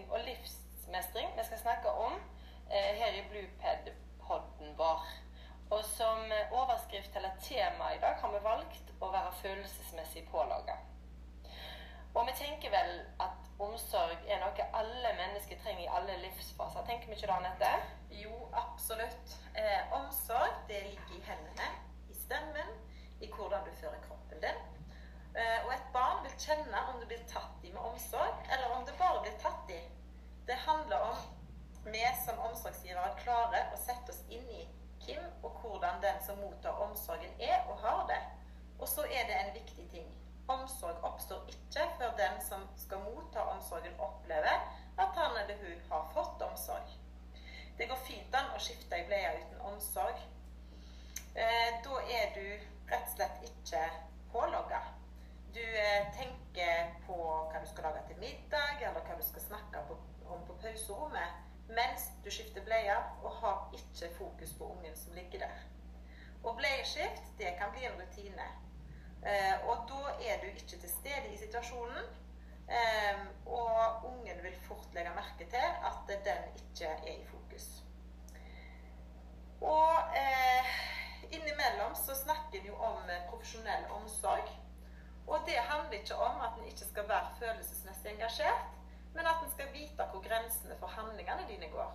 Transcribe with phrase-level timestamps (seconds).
[0.00, 2.12] tilknytning og livsmestring vi skal snakke om
[2.70, 5.02] eh, her i Blueped-podden vår.
[5.70, 10.76] Og som overskrift eller tema i dag har vi valgt å være følelsesmessig pålaga.
[12.14, 16.82] Og vi tenker vel at omsorg er noe alle mennesker trenger i alle livsfaser.
[16.86, 17.70] Tenker vi ikke det, Anette?
[18.10, 19.36] Jo, absolutt.
[19.54, 21.70] Eh, omsorg det ligger i hendene,
[22.10, 22.74] i stemmen,
[23.20, 24.58] i hvordan du fører kroppen din.
[25.38, 28.86] Eh, og et barn vil kjenne om du blir tatt i med omsorg, eller om
[28.86, 29.78] det bare blir tatt i.
[30.50, 31.16] Det handler om
[31.92, 34.66] vi som omsorgsgivere klarer å sette oss inn i
[35.04, 38.20] hvem og hvordan den som mottar omsorgen er og har det.
[38.78, 40.08] Og så er det en viktig ting.
[40.48, 44.62] Omsorg oppstår ikke før den som skal motta omsorgen, opplever
[44.98, 46.96] at han eller hun har fått omsorg.
[47.78, 50.24] Det går fint an å skifte ei bleie uten omsorg.
[51.34, 52.46] Eh, da er du
[52.90, 53.84] rett og slett ikke
[54.32, 54.80] pålogga.
[55.54, 59.84] Du eh, tenker på hva du skal lage til middag, eller hva du skal snakke
[59.90, 65.46] om på pauserommet mens du skifter bleier, og har ikke fokus på ungen som ligger
[65.46, 65.62] der.
[66.42, 68.48] Og bleieskift, det kan bli en rutine.
[69.22, 72.06] Eh, og da er du ikke til stede i situasjonen.
[72.70, 77.66] Eh, og ungen vil fort legge merke til at den ikke er i fokus.
[79.60, 80.72] Og eh,
[81.30, 84.48] innimellom så snakker en jo om profesjonell omsorg.
[85.26, 88.79] Og det handler ikke om at en ikke skal være følelsesmessig engasjert,
[89.14, 91.92] men at en skal vite hvor grensene for handlingene dine går.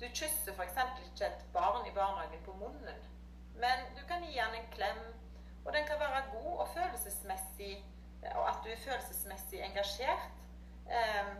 [0.00, 0.76] Du kysser f.eks.
[1.06, 3.00] ikke et barn i barnehagen på munnen,
[3.54, 5.00] men du kan gi han en klem,
[5.64, 7.84] og den kan være god og følelsesmessig,
[8.34, 10.30] og at du er følelsesmessig engasjert.
[10.90, 11.34] Ehm,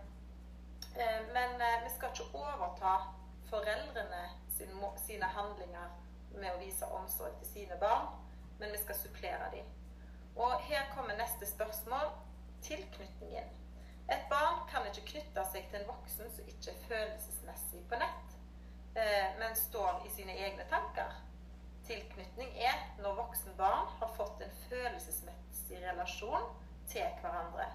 [1.01, 2.97] eh, men eh, vi skal ikke overta
[3.51, 4.25] foreldrene
[5.07, 5.95] sine handlinger
[6.35, 8.11] med å vise omsorg til sine barn,
[8.59, 9.71] men vi skal supplere dem.
[10.37, 12.11] Og her kommer neste spørsmål
[12.63, 13.58] tilknytningen.
[14.09, 18.37] Et barn kan ikke knytte seg til en voksen som ikke er følelsesmessig på nett,
[18.97, 21.13] eh, men står i sine egne tanker.
[21.89, 26.49] Tilknytning er når voksen barn har fått en følelsesmessig relasjon
[26.89, 27.69] til hverandre.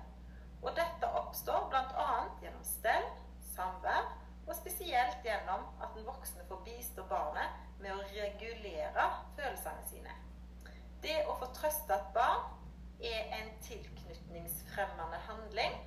[0.64, 2.10] Og dette oppstår bl.a.
[2.42, 3.08] gjennom stell,
[3.54, 4.10] samvær,
[4.48, 9.08] og spesielt gjennom at den voksne får bistå barnet med å regulere
[9.38, 10.18] følelsene sine.
[11.04, 12.50] Det å få trøste et barn
[13.04, 15.82] er en tilknytningsfremmende handling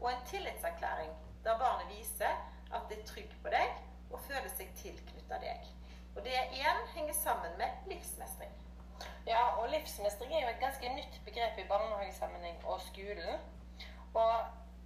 [0.00, 1.12] og en tillitserklæring
[1.44, 2.32] der barnet viser
[2.74, 3.70] at det er trygg på deg
[4.10, 5.68] og føler seg tilknytta deg.
[6.16, 8.52] Og det igjen henger sammen med livsmestring.
[9.26, 13.44] Ja, og livsmestring er jo et ganske nytt begrep i barnehagesammenheng og skolen.
[14.14, 14.32] Og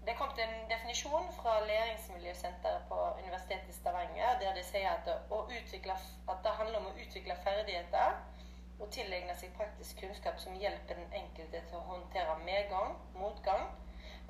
[0.07, 5.07] det kom til en definisjon fra Læringsmiljøsenteret på Universitetet i Stavanger, der de sier at
[5.07, 5.15] det,
[6.29, 8.19] at det handler om å utvikle ferdigheter
[8.81, 13.71] og tilegne seg praktisk kunnskap som hjelper den enkelte til å håndtere medgang, motgang,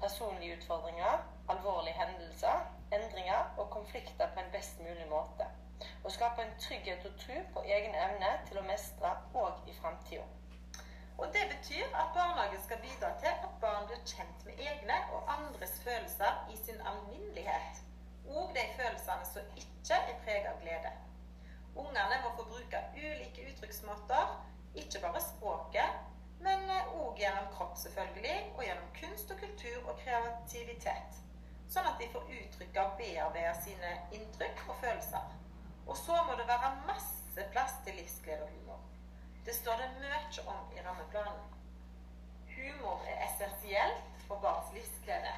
[0.04, 1.12] personlige utfordringer,
[1.48, 2.56] alvorlige hendelser,
[2.92, 5.47] endringer og konflikter på en best mulig måte
[6.04, 9.10] og skape en trygghet og tro på egen evne til å mestre
[9.44, 10.26] òg i framtida.
[11.19, 15.31] Og Det betyr at barnehagen skal bidra til at barn blir kjent med egne og
[15.37, 17.82] andres følelser i sin alminnelighet.
[18.26, 20.92] Og de følelsene som ikke er preget av glede.
[21.76, 24.34] Ungene må få bruke ulike uttrykksmåter,
[24.75, 25.84] ikke bare språket,
[27.24, 31.20] gjennom kropp, selvfølgelig, og gjennom kunst og kultur og kreativitet.
[31.72, 35.32] Sånn at de får uttrykke og bearbeide sine inntrykk og følelser.
[35.86, 38.84] Og så må det være masse plass til livsglede og humor.
[39.46, 41.50] Det står det mye om i rammeplanen.
[42.54, 45.34] Humor er essensielt for barns livsglede.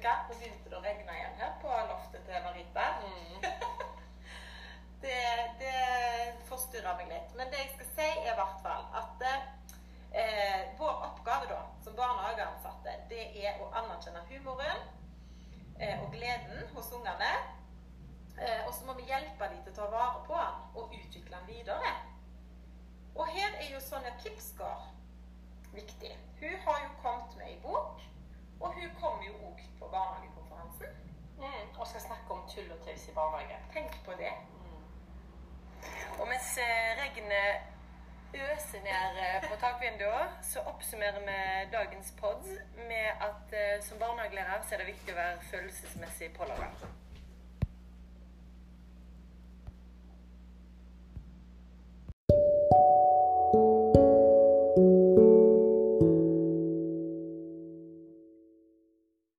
[0.00, 0.38] Vet så?
[0.38, 2.84] Begynte det å regne igjen her på loftet til Marita.
[3.04, 3.42] Mm.
[5.04, 5.16] det,
[5.60, 5.74] det
[6.48, 7.34] forstyrrer meg litt.
[7.36, 11.98] Men det jeg skal si, er i hvert fall at eh, vår oppgave da, som
[11.98, 14.86] barnehageansatte, det er å anerkjenne humoren
[15.76, 17.32] eh, og gleden hos ungene.
[18.40, 21.34] Eh, og så må vi hjelpe dem til å ta vare på den og utvikle
[21.34, 21.92] den videre.
[23.18, 24.88] Og her er jo Sonja Kipsgaard
[25.76, 26.16] viktig.
[26.40, 28.00] Hun har jo kommet med i bok,
[28.60, 29.60] og hun kommer jo òg
[30.00, 30.90] barnehagekonferansen.
[31.40, 33.58] Mm, og skal snakke om tull og tøys i barnehage.
[33.74, 34.32] Tenk på det.
[36.20, 37.70] Og mens eh, regnet
[38.34, 41.38] øser ned eh, på takvinduet, så oppsummerer vi
[41.76, 42.42] dagens pod
[42.90, 46.68] med at eh, som barnehagelærer så er det viktig å være følelsesmessig pålaga.